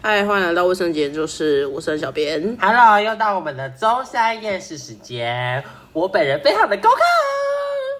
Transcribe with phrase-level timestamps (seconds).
[0.00, 2.56] 嗨，欢迎来到卫生间，就是我是小编。
[2.60, 5.62] Hello，又到我们的周三夜市时间。
[5.92, 7.00] 我本人非常的高亢，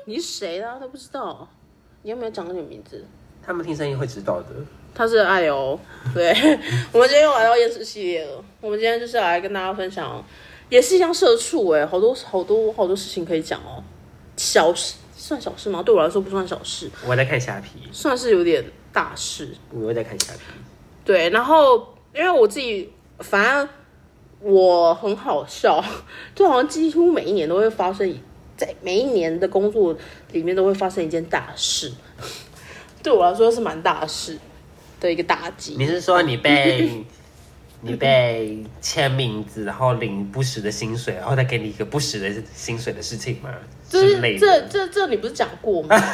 [0.06, 0.78] 你是谁呢？
[0.80, 1.48] 都不知道。
[2.02, 3.04] 你有没有讲过你的名字？
[3.44, 4.46] 他们听声音会知道的。
[4.94, 5.78] 他是爱流，
[6.14, 6.32] 对，
[6.92, 8.44] 我们今天又来到夜市系列了。
[8.60, 10.24] 我们今天就是来跟大家分享，
[10.68, 13.82] 也是一样社畜哎，好多好多好多事情可以讲哦。
[14.36, 15.82] 小事算小事吗？
[15.82, 19.48] 对我来说不算小事，我在看虾皮，算是有点大事。
[19.72, 20.40] 我又在看虾皮。
[21.08, 23.68] 对，然后因为我自己，反正
[24.40, 25.82] 我很好笑，
[26.34, 28.14] 就好像几乎每一年都会发生，
[28.58, 29.96] 在每一年的工作
[30.32, 31.90] 里面都会发生一件大事，
[33.02, 34.38] 对我来说是蛮大事
[35.00, 35.76] 的一个打击。
[35.78, 37.06] 你是说你被
[37.80, 43.48] 你被签名字，然后领不实的薪水，然后再给你一个不实的薪水的事情吗？
[43.88, 44.60] 就是这。
[44.68, 45.96] 这这你不是讲过吗？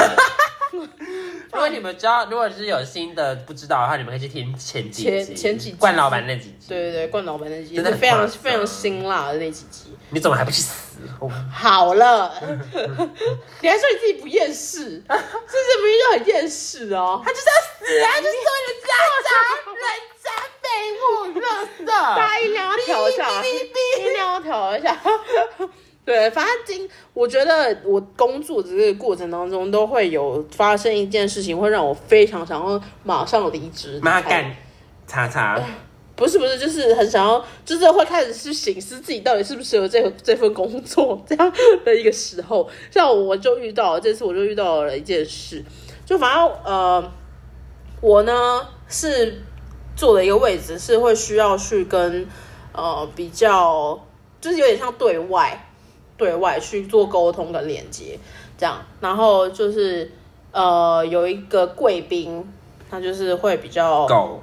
[1.54, 6.66] 如果你们知道，如果是有新的不知道的话，你们可以去听前几前集前几集冠老板那几集。
[6.68, 9.96] 对对对，冠老板那几集真的很非常夸张非常辛辣的那几集。
[10.10, 10.98] 你怎么还不去死？
[11.20, 12.34] 哦好了，
[13.60, 17.22] 你还说你自己不厌世，这是明明就很厌世哦。
[17.24, 18.10] 他就是要死啊！
[18.20, 18.88] 就是为了渣
[19.24, 19.30] 渣
[19.74, 19.84] 人
[20.22, 20.26] 渣
[20.62, 20.66] 废
[20.98, 21.02] 物
[21.40, 21.42] 垃
[21.78, 21.84] 圾。
[21.86, 25.00] 大家音量要调一下，音量要调一下。
[26.04, 33.98] 对，反正今我觉得我工作的这个过程当中，都会有发生一件事情，会让我非常想要马上离职。
[34.02, 34.54] 妈干，
[35.06, 35.58] 叉叉，
[36.14, 41.52] 不 是不是，就是很想要，就是会开始去醒思自己到底适不适合这个这份工作这样
[41.84, 42.68] 的一个时候。
[42.90, 45.64] 像我就遇到了这次，我就遇到了一件事，
[46.04, 47.12] 就反正呃，
[48.02, 49.42] 我呢是
[49.96, 52.28] 坐的一个位置，是会需要去跟
[52.72, 53.98] 呃比较，
[54.38, 55.70] 就是有点像对外
[56.16, 58.18] 对外去做沟通跟连接
[58.56, 60.10] 这样，然后就是
[60.52, 62.44] 呃有一个贵宾，
[62.90, 64.40] 他就是会比较狗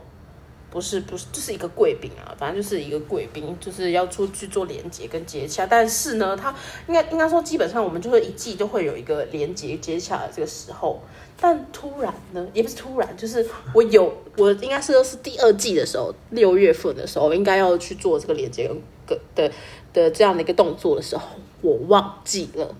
[0.70, 5.66] 不是不是，就是一个贵宾啊，反正就是一个贵宾，就是要出去做连接跟接洽。
[5.66, 6.56] 但是呢，他
[6.88, 11.02] 应该应该说，基本上我们就会一季都会有一个连接接洽的这个时候。
[11.44, 19.52] 但突然呢，也不是突然，就是我有我应该是是第二季的时候，六月份的时候，应该要去做这个连接跟跟的
[19.92, 21.28] 的这样的一个动作的时候，
[21.62, 22.76] 我忘记了。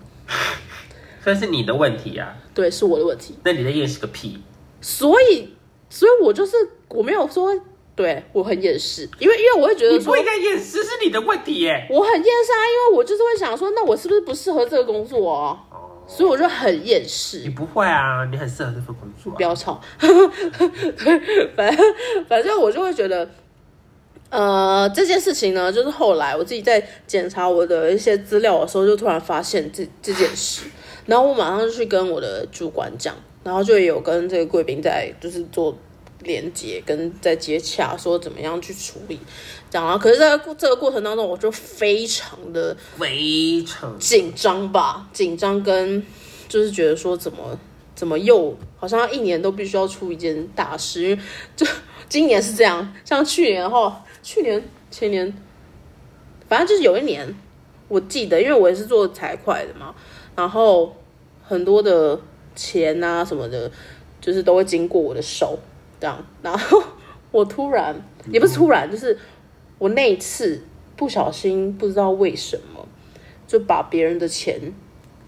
[1.24, 2.36] 这是你的问题啊！
[2.52, 3.38] 对，是我的问题。
[3.44, 4.40] 那你在掩饰个屁！
[4.80, 5.54] 所以，
[5.88, 6.56] 所以我就是
[6.88, 7.48] 我没有说
[7.94, 11.86] 对我很厌世，因为因为我会觉得说你不应该厌世，是你的问题耶。
[11.90, 15.56] 我很厌世啊，因为我就是会想说，那我是不是不适合这个工作啊？
[15.70, 17.02] 哦，所以我就很厌
[17.44, 17.50] 你。
[17.50, 19.36] 不会啊，你很适合这份工作、啊。
[19.36, 21.94] 不要吵， 对，反正
[22.28, 23.30] 反正我就会觉得，
[24.32, 30.62] 呃，这件事情呢，就是后来我自己在检查我的一些资料的时候，就突然发现这这件事，
[31.04, 35.76] 然后我马上就去跟我的主管讲，然后就有跟这个贵宾在就是做
[36.20, 39.20] 连接跟在接洽，说怎么样去处理，
[39.70, 39.98] 这样啊。
[39.98, 46.02] 可是，在这个过程当中，我就非常的非常紧张吧，紧张跟
[46.48, 47.58] 就是觉得说怎么
[47.94, 51.18] 怎么又好像一年都必须要出一件大事，因为
[51.54, 51.66] 就
[52.08, 55.32] 今年是这样，像去年的话，去年前年，
[56.48, 57.34] 反正就是有一年，
[57.88, 59.94] 我记得，因为我也是做财会的嘛，
[60.36, 60.94] 然后
[61.42, 62.18] 很多的
[62.54, 63.70] 钱啊什么的，
[64.20, 65.58] 就是都会经过我的手，
[66.00, 66.82] 这样，然后
[67.30, 67.94] 我突然
[68.30, 69.18] 也不是突然，就是
[69.78, 70.62] 我那一次
[70.96, 72.86] 不小心不知道为什么。
[73.44, 74.58] 就把别人的钱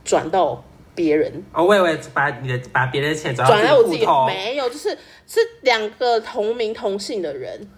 [0.03, 7.69] 转到别人，哦，我以为把你的把别人的钱转转到我自己没有，就是是两个同名同姓的人，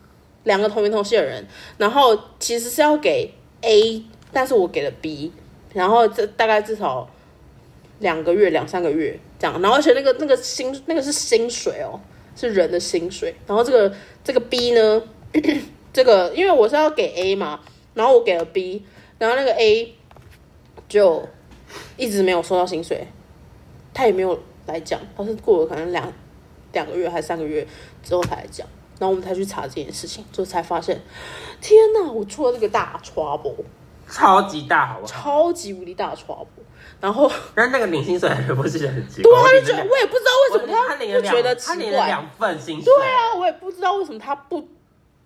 [0.47, 1.45] 两个同名同姓的人，
[1.77, 3.29] 然后其实是要给
[3.63, 4.01] A，
[4.33, 5.33] 但是我给了 B，
[5.75, 7.11] 然后这大概至少
[7.99, 12.01] 两个月、两三个月这样，然后而且那个那个薪那个是薪水哦，
[12.37, 13.93] 是人的薪水，然后这个
[14.23, 15.03] 这个 B 呢，
[15.93, 17.61] 这个因为我是要给 A 嘛，
[17.95, 18.85] 然后我给了 B，
[19.19, 19.95] 然后那个 A
[20.89, 21.29] 就
[21.97, 23.09] 一直没有收到薪水，
[23.93, 26.13] 他也没有来讲，他是过了可能两
[26.73, 27.67] 两个月还是三个月
[28.05, 28.65] 之后才来讲，
[28.99, 31.01] 然后我们才去查这件事情，就才发现，
[31.61, 33.55] 天哪，我出了这个大 trouble，
[34.09, 35.13] 超级大，好不好？
[35.13, 36.47] 超级无敌大 trouble，
[37.01, 39.31] 然后 但那个领薪水的人不是很奇怪？
[39.31, 44.67] 对他就觉得我也不知道为什么他领了两会觉得他奇怪，领了两份薪水，对啊，我也不知道为什么他不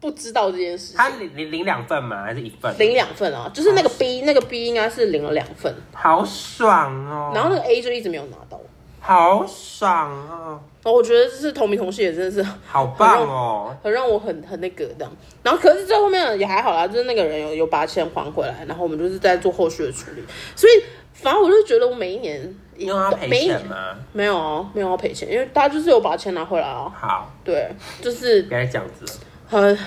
[0.01, 0.97] 不知道这件事情。
[0.97, 2.23] 他领领领两份吗？
[2.25, 2.75] 还是一份？
[2.79, 7.33] 领两份啊，就是那个 B，那个 B 应该是领了两份，好爽哦！
[7.35, 8.59] 然后那个 A 就一直没有拿到。
[9.01, 13.77] 好爽哦，然后我觉得这是同名同姓，也真的是好棒哦！
[13.83, 15.11] 很让我很很那个这样。
[15.43, 20.23] 然后可是最后面也还好啦，就是那个人有有把钱还回来，然后我们就是在做后续的处理。
[20.55, 20.83] 所以
[21.15, 23.97] 反正我就觉得我每一年你有要赔钱吗？
[24.13, 26.93] 没有啊，没有要赔钱，因为他就是有把钱拿回来啊。
[26.95, 27.69] 好，对，
[28.03, 29.19] 就是别再这样子
[29.49, 29.61] 很。
[29.61, 29.79] 很，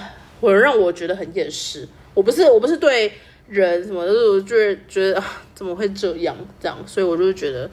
[0.41, 1.87] 会让我觉得很厌世。
[2.13, 3.11] 我不是我不是对
[3.47, 7.69] 人什么，就是我就是觉得啊，怎么会这样这样，所以我就觉得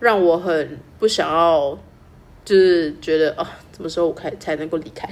[0.00, 1.78] 让我很不想要，
[2.44, 5.08] 就是觉得啊，什么时候我开才能够离开？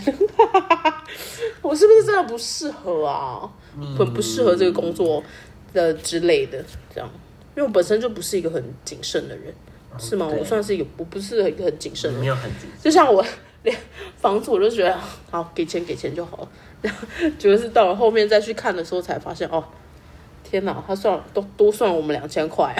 [1.62, 3.48] 我是不是真的不适合啊？
[3.96, 5.22] 很不适合这个工作
[5.72, 7.08] 的之类的，这样，
[7.56, 9.54] 因为我本身就不是一个很谨慎的人，
[9.98, 10.26] 是吗？
[10.26, 12.26] 我算是一个，我不是一个很谨慎的人没。
[12.26, 13.24] 有很谨慎就像我
[13.62, 13.76] 连
[14.16, 14.98] 房子我就觉得
[15.30, 16.48] 好给钱给钱就好了，
[16.82, 17.00] 然后
[17.38, 19.62] 结果是到了后面再去看的时候才发现哦，
[20.42, 22.74] 天哪，他算了都多算我们两千块，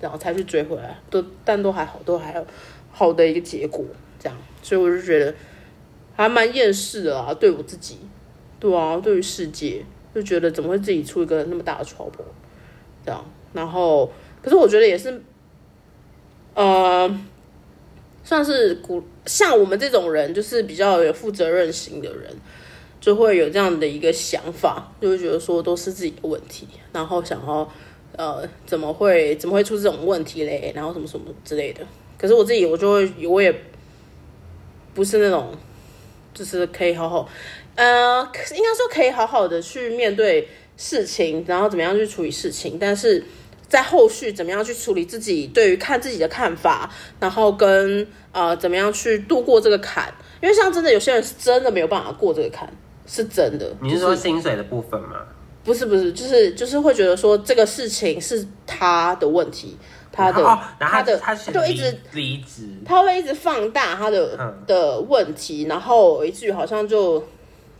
[0.00, 2.46] 然后才去追回来，都但都还好，都还有
[2.90, 3.84] 好的一个结果，
[4.18, 5.34] 这样，所以我就觉得
[6.14, 7.98] 还蛮厌世的啊，对我自己，
[8.60, 9.84] 对啊，对于世界
[10.14, 12.24] 就觉得怎么会自己出一个那么大的差错
[13.04, 14.10] 这样，然后
[14.42, 15.22] 可是我觉得也是，
[16.54, 17.20] 呃。
[18.24, 22.30] 算是古像我们这种人，就是比较有负责任心的人，
[23.00, 27.66] 就会有这样的一个想法，就会觉得说都是自己的问题，然后想要
[28.16, 31.86] 呃怎么会怎么会出这种问题嘞，然后什么什么之类的。
[32.16, 33.54] 可是我自己我就会我也
[34.94, 35.52] 不是那种
[36.34, 37.28] 就是可以好好
[37.74, 43.24] 呃应该说可以好好的去面对事情，然后怎么样去处理事情，但是。
[43.68, 46.90] 在后续怎么样去处理自己对于看自己的看法，
[47.20, 50.10] 然后跟呃怎么样去度过这个坎？
[50.40, 52.66] 因为像真的有些人是真的没有办法过这个坎，
[53.06, 53.70] 是真的。
[53.82, 55.18] 你是说薪水的部分吗？
[55.68, 59.76] 不是不是，就是就是会觉得说这个事情是他的问题，
[60.10, 60.42] 他的、
[60.80, 67.22] 他的他选就一直离离职，他会一直放大他的、嗯的问题，然后以至于好像就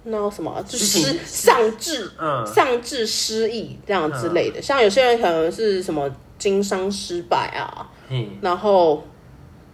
[0.03, 4.61] 那什么，就失事情丧志，嗯丧志失意这样之类的。
[4.61, 9.03] 像有些人可能是什么经商失败啊，嗯，然后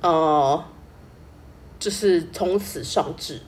[0.02, 0.64] 呃，
[1.81, 3.40] 就是从此丧志，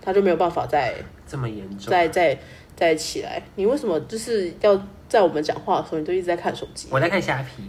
[0.00, 0.96] 他就没有办法再
[1.28, 1.88] 这么严重。
[1.88, 2.36] 再再
[2.76, 3.42] 再起来。
[3.56, 6.88] 你为什么就是要在我们讲话的时候，你就一直在看手机？
[6.90, 7.62] 我在看虾皮，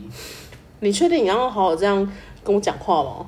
[0.79, 2.11] 你确定你要好好这样
[2.43, 3.27] 跟我讲话吗？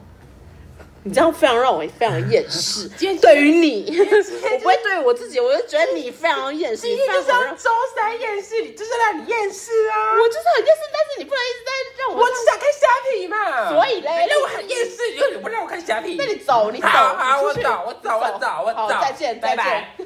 [1.07, 2.89] 你这样非常让我非常厌世。
[2.97, 10.17] 今天对于你，我不会对于我自己，我就觉得你非常厌世，你非常让周三厌世，你就是让你厌世啊！
[10.19, 13.69] 我就是很厌世，但是你不能一直在让我我只想看虾皮嘛。
[13.69, 16.15] 所以嘞那我很厌世，你又不让我看虾皮。
[16.17, 18.95] 那你走，你走，好好，我走，我走，我走，我好，走。
[18.99, 19.63] 再见，拜再见。
[19.63, 20.05] 拜。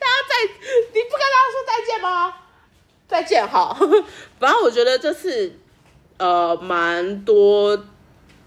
[0.00, 0.34] 大家再，
[0.94, 2.34] 你不跟大家说再见吗？
[3.06, 3.76] 再见，好。
[4.38, 5.52] 反正我觉得这次
[6.16, 7.76] 呃蛮多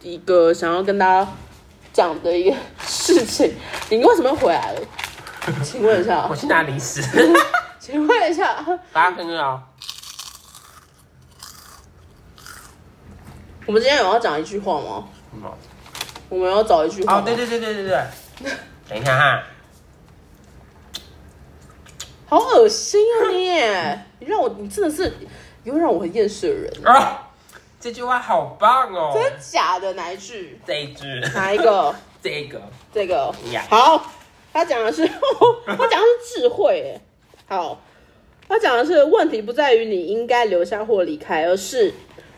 [0.03, 1.31] 一个想要跟大家
[1.91, 2.55] 讲的一个
[2.85, 3.55] 事情。
[3.89, 4.81] 你为什么又回来了？
[5.63, 7.01] 请问一下我，去拿零食。
[7.79, 9.61] 请问一下，大家很好。
[13.65, 15.07] 我们今天有要讲一句话吗？
[15.31, 15.57] 什么？
[16.29, 18.03] 我们要找一句话对对对对对对。
[18.89, 19.43] 等一下哈，
[22.27, 24.25] 好恶心啊你！
[24.25, 25.13] 你让我，你真的是，
[25.63, 26.73] 你会让我很厌世的人。
[26.85, 27.29] 啊，
[27.83, 29.11] 这句话好棒哦。
[29.13, 29.91] 真的假的？
[29.91, 30.57] 哪一句？
[30.65, 31.03] 这一句，
[31.35, 31.93] 哪一个？
[32.23, 32.61] 这个，
[32.93, 34.09] 这个呀好，
[34.53, 35.05] 他讲的是
[35.67, 37.81] 他讲的是智慧，哎，好，
[38.47, 41.93] 他讲的是问题不在于你应该留下或离开，而是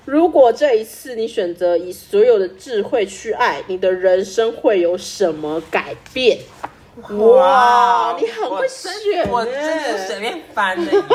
[0.06, 6.40] 如果这一次你选择以所有的智慧去爱，你的人生会有什么改变？
[7.20, 11.00] 哇，你很会我选真我真欸的随便翻的耶。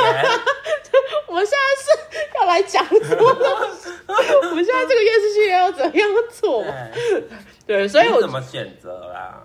[1.31, 3.25] 我们现在是要来讲什么？
[4.51, 6.65] 我们现在这个电视剧要怎么样做？
[6.65, 9.41] 对，对，所以我你怎么选择啦？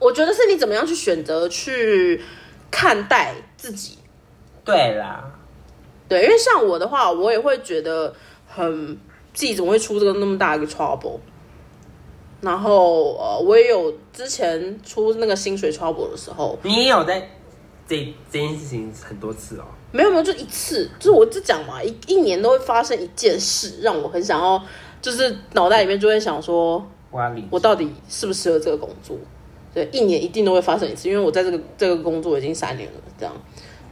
[0.00, 2.20] 我觉得是你怎么样去选择去
[2.68, 3.98] 看待自己。
[4.64, 5.24] 对啦，
[6.08, 8.12] 对，因为像我的话，我也会觉得
[8.48, 8.98] 很
[9.32, 11.20] 自己怎么会出这个那么大一个 trouble。
[12.40, 17.30] 然后呃，我也有之前出那个薪水 trouble 的时候，你也有在
[17.86, 19.64] 这这件事情很多次哦。
[19.92, 24.60] 没有没有，就一次，就是我就讲嘛，一一年都会发生一件事，让我很想要，
[25.00, 26.84] 就是脑袋里面就会想说，
[27.50, 29.16] 我到底适不适合这个工作？
[29.72, 33.34] 对，一年一定都会发生一次，因为我在这个这个工作已经三年了，这样。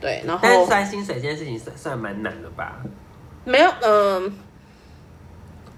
[0.00, 2.82] 对，然后但是算薪水这件事情算算蛮难的吧？
[3.44, 4.32] 没有，嗯、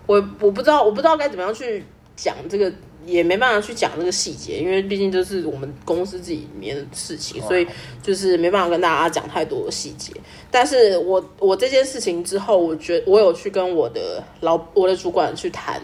[0.06, 1.84] 我我不知道，我不知道该怎么样去
[2.16, 2.72] 讲这个，
[3.06, 7.66] 也没办法去讲这个细节，因为毕竟这是我们公司自己里面的事情，所以
[8.02, 10.12] 就是没办法跟大家讲太多的细节。
[10.50, 15.80] 但是我我这件事情之后，我觉我有去跟我的老我的主管去谈，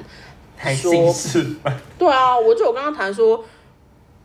[0.57, 1.57] 太说心事？
[1.99, 3.45] 对啊，我就有跟他谈说，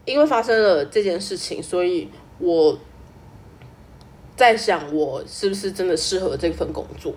[0.05, 2.09] 因为发生了这件事情，所以
[2.39, 2.77] 我
[4.35, 7.13] 在想，我是不是真的适合这份工作，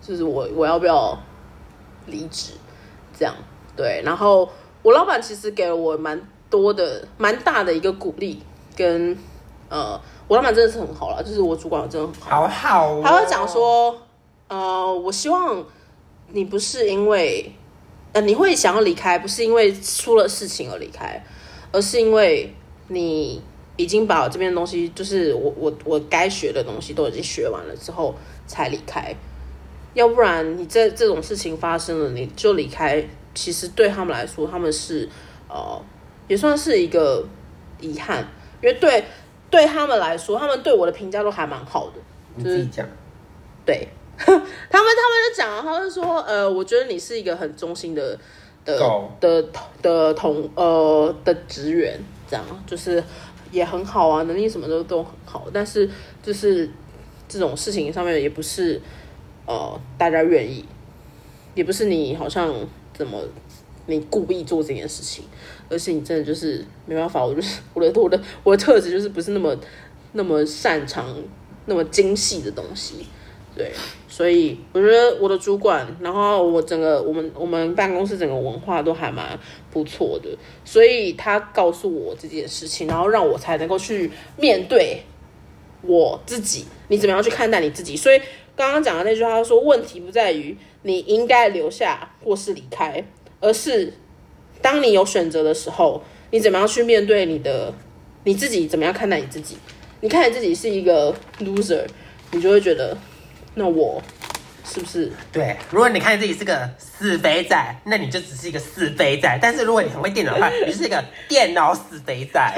[0.00, 1.18] 就是我我要不要
[2.06, 2.52] 离职，
[3.18, 3.34] 这样
[3.76, 4.00] 对。
[4.04, 4.48] 然后
[4.86, 6.16] 我老板其实给了我蛮
[6.48, 8.40] 多的、蛮大的一个鼓励，
[8.76, 9.18] 跟
[9.68, 12.42] 呃，我老板真的是很好了，就是我主管真的很好。
[12.42, 14.00] 好好、哦，他会讲，说，
[14.46, 15.66] 呃，我希望
[16.28, 17.52] 你不是因为，
[18.12, 21.20] 呃，你会想要离开，不是因为出了事情而离开，
[21.72, 22.54] 而是因为
[22.86, 23.42] 你
[23.74, 28.14] 已经把这边的东西，就是我我我该学的东西都已经学完了之后
[28.46, 29.12] 才离开，
[29.94, 33.04] 要不然你这这种事情发生了，你就离开，
[33.36, 35.08] 其实对他们来说，他们是
[35.48, 35.80] 呃，
[36.26, 37.24] 也算是一个
[37.78, 38.26] 遗憾，
[38.62, 39.04] 因为对
[39.50, 42.00] 对他们来说，他们对我的评价都还蛮好的。
[42.34, 42.84] 你自己讲，
[43.64, 43.86] 对
[44.18, 44.90] 他们，他们
[45.28, 48.18] 就讲，他们说，呃，我觉得你是一个很忠心的
[48.64, 49.44] 的狗的
[49.82, 53.02] 的同呃的职员，这样就是
[53.52, 55.88] 也很好啊，能力什么都都很好，但是
[56.22, 56.68] 就是
[57.28, 58.80] 这种事情上面也不是
[59.46, 60.64] 呃大家愿意，
[61.54, 62.52] 也不是你好像
[62.96, 63.20] 怎么
[63.86, 65.24] 你故意做这件事情，
[65.68, 69.56] 而且你真的就是没办法，我就是 我的我的我的特质就是不是那么
[70.12, 71.16] 那么擅长
[71.66, 73.06] 那么精细的东西，
[73.54, 73.72] 对，
[74.08, 79.38] 所以我觉得我的主管，然后我整个我们我们办公室整个文化都还蛮
[79.70, 80.30] 不错的，
[80.64, 85.02] 所以他告诉我这件事情，然后让我才能够去面对
[85.82, 87.96] 我自己，你怎么样去看待你自己？
[87.96, 88.20] 所以
[88.56, 93.04] 刚刚讲的那句话他说，问题不在于你应该留下或是离开，
[93.40, 93.92] 而是
[94.62, 97.72] 当你有选择的时候，你怎么样去面对你的
[98.24, 98.66] 你自己？
[98.66, 99.58] 怎么样看待你自己？
[100.00, 101.86] 你看你自己是一个 loser，
[102.30, 102.96] 你就会觉得，
[103.54, 104.02] 那我
[104.64, 112.40] 是不是对，如果你看自己是个死肥仔，那你就只是一个死肥仔；但是如果你很会电脑的话，你是一个电脑死肥仔。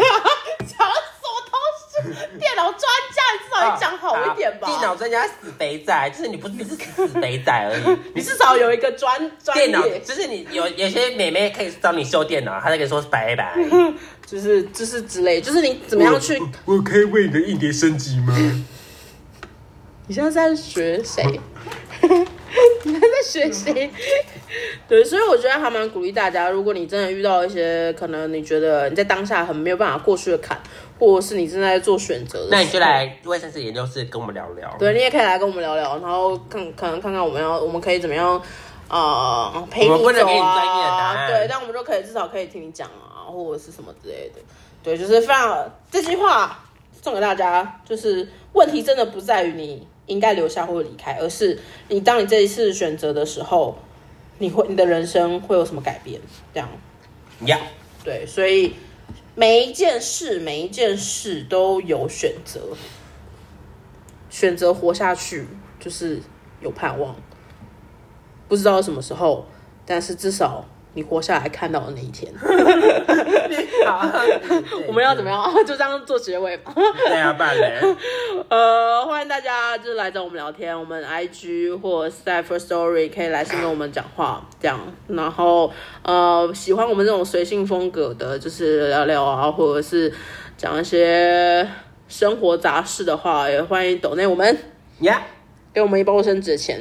[0.66, 2.38] 讲什么东西？
[2.38, 2.80] 电脑专
[3.14, 4.66] 家，你至少你讲好一点吧。
[4.66, 13.54] 电脑专家死肥仔，就是你不是只是死肥仔而已， 你至少有一个专专电脑，就是你有有些妹妹可以找你修电脑，她就可以说拜拜。
[14.26, 16.38] 就是就是之类，就是你怎么样去？
[16.66, 18.34] 我可以为你的硬碟升级吗？
[20.06, 21.40] 你现在在学谁？
[22.84, 23.90] 你还在在学习？
[24.88, 30.58] 对，所以我觉得还蛮鼓励大家，如果你真的遇到一些可能你觉得你在当下很没有办法过去的坎，
[30.98, 34.74] 或者是你正在做选择那你就来卫生室研究室跟我们聊聊。
[34.78, 38.40] 对你也可以来跟我们聊聊，然后看可能看看我们要我们可以怎么样
[38.88, 44.40] 呃陪你我们不能走给你专业的答啊，案对，但我们就可以至少可以听你讲啊，或者是什么之类的。
[44.82, 46.64] 对，就是非常这句话
[47.02, 53.78] 送给大家，就是问题真的不在于你应该留下或离开，而是你当你这一次选择的时候，
[54.38, 56.20] 你会你的人生会有什么改变？
[56.52, 56.68] 这样。
[57.46, 57.60] 呀，
[58.02, 58.74] 对，所以
[59.36, 62.60] 每一件事每一件事都有选择，
[64.28, 65.46] 选择活下去
[65.78, 66.20] 就是
[66.60, 67.14] 有盼望，
[68.48, 69.46] 不知道什么时候，
[69.86, 70.64] 但是至少
[70.98, 72.28] 你活下来看到的那一天，
[74.88, 75.30] 我们要怎么？
[75.30, 75.54] 样？
[75.64, 76.72] 就这样做结尾吧。
[76.74, 77.78] 对啊，不然嘞。
[78.50, 84.80] 呃，欢迎大家就是来找我们聊天，我们 IG 或者是在 First Story 可以来信跟我们讲话，这样。
[85.06, 90.12] 然后呃，喜欢我们这种随性风格的，就是聊聊啊，或者是
[90.56, 91.64] 讲一些
[92.08, 94.58] 生活杂事的话，也欢迎抖内我们
[95.02, 95.22] 呀，
[95.78, 96.76] 给我们一包卫生纸的钱。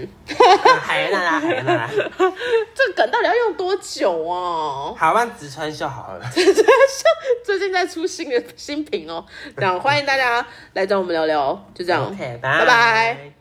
[0.82, 1.90] 海娜啦，海娜啦。
[2.74, 4.92] 这个梗到底要用多久啊？
[4.98, 6.26] 好，那直川秀好了。
[7.46, 9.24] 最近在出新的新品哦，
[9.56, 13.37] 这样欢迎大家来找我们聊聊，就这样拜拜。